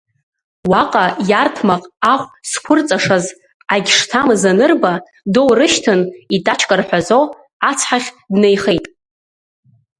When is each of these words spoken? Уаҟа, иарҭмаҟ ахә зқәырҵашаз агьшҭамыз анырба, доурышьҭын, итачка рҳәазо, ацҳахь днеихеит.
Уаҟа, 0.69 1.05
иарҭмаҟ 1.29 1.83
ахә 2.13 2.27
зқәырҵашаз 2.49 3.25
агьшҭамыз 3.73 4.43
анырба, 4.51 4.93
доурышьҭын, 5.33 6.01
итачка 6.35 6.75
рҳәазо, 6.79 7.19
ацҳахь 7.69 8.09
днеихеит. 8.33 8.85